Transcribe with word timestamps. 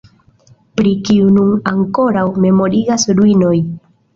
Pri 0.79 0.93
kiu 1.09 1.27
nun 1.35 1.51
ankoraŭ 1.73 2.25
memorigas 2.47 3.07
ruinoj. 3.21 3.57